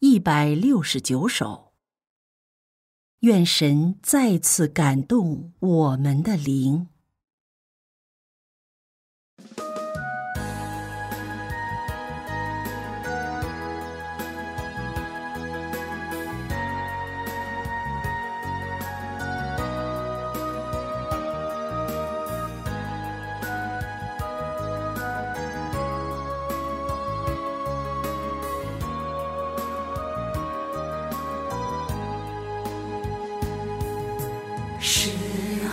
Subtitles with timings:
[0.00, 1.72] 一百六十九首。
[3.20, 6.86] 愿神再次感动我们的灵。
[34.80, 35.10] 是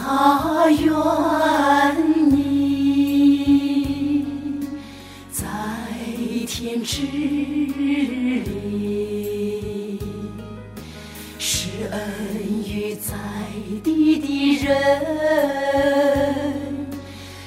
[0.08, 0.86] 啊，愿
[2.32, 4.26] 你
[5.32, 5.46] 在
[6.48, 8.44] 天之灵，
[11.38, 12.02] 是恩
[12.68, 13.13] 于在
[13.84, 14.73] 地的人，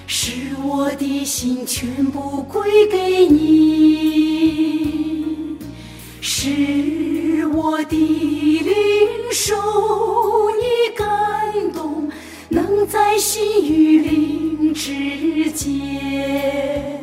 [0.07, 4.79] 使我的心全部归给你，
[6.21, 8.73] 使我的灵
[9.33, 9.57] 受
[13.19, 17.01] 心与灵之间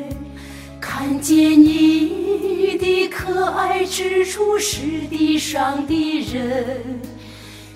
[0.79, 7.01] 看见你的可爱之处，是地上的人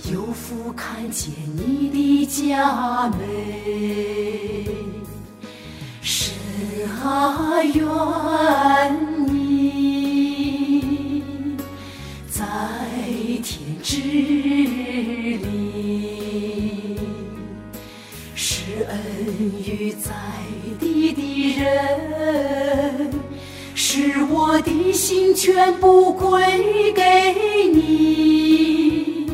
[0.10, 4.66] 有福看见你的佳美。
[6.02, 6.34] 神
[7.04, 9.19] 啊，愿
[21.60, 23.12] 人，
[23.76, 27.04] 使我的心全部归给
[27.74, 29.28] 你，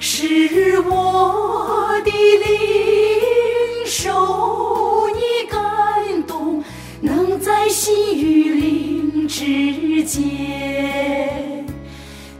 [0.00, 6.64] 使我的灵受你感动，
[7.02, 11.66] 能在心与灵之间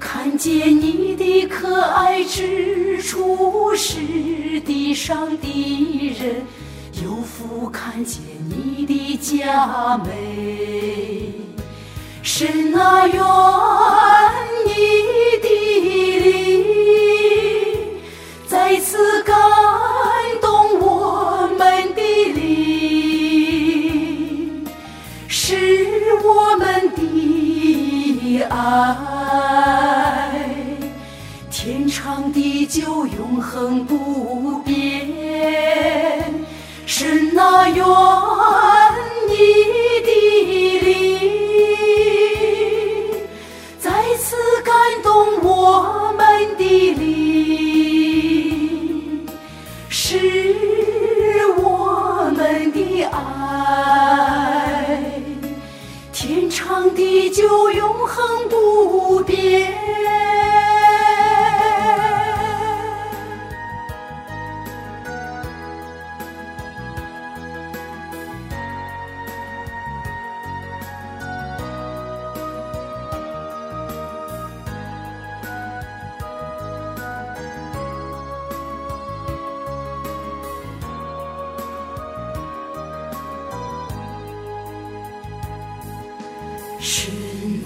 [0.00, 6.42] 看见你的可爱之处，是地上的人
[7.40, 11.32] 有福看见你的佳美。
[12.22, 13.14] 神啊，愿
[14.66, 14.72] 你
[15.40, 15.48] 的
[16.20, 16.64] 灵
[18.46, 19.36] 再次感
[20.40, 24.66] 动我们的灵，
[25.28, 25.94] 使
[26.24, 30.32] 我们的爱
[31.50, 34.64] 天长地久，永恒不。
[37.38, 37.84] 那，愿
[39.28, 39.36] 你
[40.02, 40.10] 的
[40.80, 40.90] 灵
[43.78, 44.34] 再次
[44.64, 46.18] 感动我们
[46.56, 46.62] 的
[46.94, 47.06] 灵，
[49.88, 50.52] 使
[51.58, 53.14] 我们的爱。
[56.12, 58.57] 天长地久，永恒不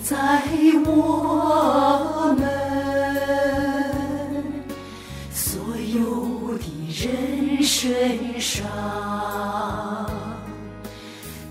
[0.02, 0.42] 在
[0.84, 2.44] 我们
[5.30, 8.66] 所有的人身上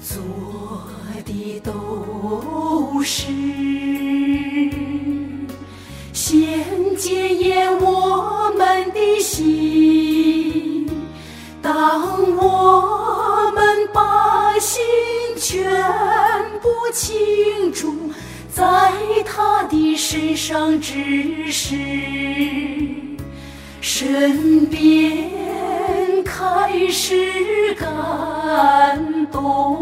[0.04, 0.18] 做
[1.26, 3.41] 的都是
[19.34, 21.78] 他的身上只是，
[23.80, 25.30] 身边
[26.26, 29.81] 开始感动。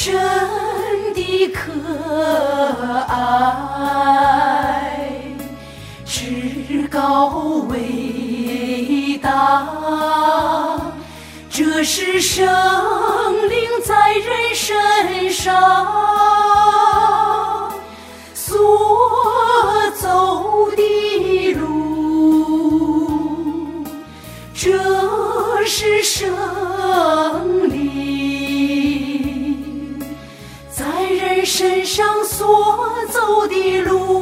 [0.00, 0.14] 神
[1.12, 1.72] 的可
[3.08, 4.94] 爱，
[6.06, 7.26] 至高
[7.68, 9.66] 伟大。
[11.50, 12.46] 这是生
[13.48, 15.52] 灵在人身上
[18.32, 18.56] 所
[20.00, 23.10] 走的路，
[24.54, 24.78] 这
[25.66, 26.32] 是生
[31.58, 32.46] 身上所
[33.10, 34.17] 走的路。